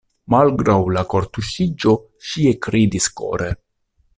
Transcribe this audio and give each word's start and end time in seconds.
Malgraŭ 0.33 0.77
la 0.95 1.03
kortuŝiĝo 1.11 1.95
ŝi 2.31 2.47
ekridis 2.55 3.11
kore. 3.21 3.53